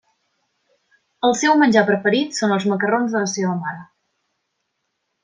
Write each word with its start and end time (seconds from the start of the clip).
El 1.27 1.35
seu 1.41 1.57
menjar 1.63 1.83
preferit 1.89 2.33
són 2.39 2.55
els 2.57 2.65
macarrons 2.71 3.13
de 3.17 3.23
la 3.25 3.29
seva 3.37 3.53
mare. 3.61 3.85